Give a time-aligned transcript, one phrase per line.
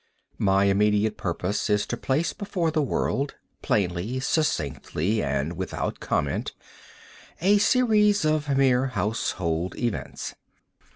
[0.39, 6.53] My immediate purpose is to place before the world, plainly, succinctly, and without comment,
[7.39, 10.33] a series of mere household events.